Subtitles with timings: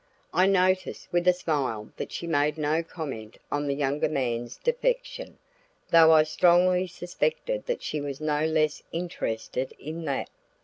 [0.33, 5.37] I noticed with a smile that she made no comment on the younger man's defection,
[5.91, 10.31] though I strongly suspected that she was no less interested in that.